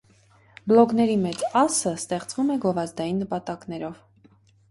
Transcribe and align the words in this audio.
Բլոգների 0.69 1.17
մեծ 1.25 1.43
ասը 1.61 1.93
ստեղծվում 2.01 2.49
է 2.53 2.57
գովազդային 2.65 3.23
նպատակներով։ 3.25 4.01